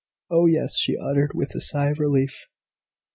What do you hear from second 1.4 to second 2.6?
a sigh of relief.